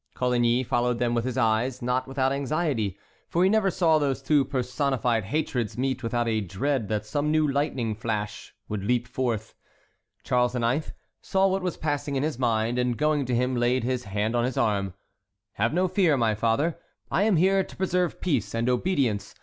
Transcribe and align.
Coligny 0.15 0.63
followed 0.63 0.97
them 0.97 1.13
with 1.13 1.25
his 1.25 1.37
eyes, 1.37 1.79
not 1.79 2.07
without 2.07 2.31
anxiety, 2.31 2.97
for 3.29 3.43
he 3.43 3.51
never 3.51 3.69
saw 3.69 3.99
those 3.99 4.19
two 4.19 4.43
personified 4.43 5.25
hatreds 5.25 5.77
meet 5.77 6.01
without 6.01 6.27
a 6.27 6.41
dread 6.41 6.87
that 6.87 7.05
some 7.05 7.29
new 7.29 7.47
lightning 7.47 7.93
flash 7.93 8.51
would 8.67 8.83
leap 8.83 9.07
forth. 9.07 9.53
Charles 10.23 10.55
IX. 10.55 10.91
saw 11.21 11.45
what 11.45 11.61
was 11.61 11.77
passing 11.77 12.15
in 12.15 12.23
his 12.23 12.39
mind, 12.39 12.79
and, 12.79 12.97
going 12.97 13.25
to 13.27 13.35
him, 13.35 13.55
laid 13.55 13.83
his 13.83 14.05
hand 14.05 14.35
on 14.35 14.43
his 14.43 14.57
arm: 14.57 14.95
"Have 15.51 15.71
no 15.71 15.87
fear, 15.87 16.17
my 16.17 16.33
father; 16.33 16.79
I 17.11 17.21
am 17.21 17.35
here 17.35 17.63
to 17.63 17.75
preserve 17.77 18.19
peace 18.19 18.55
and 18.55 18.67
obedience. 18.69 19.35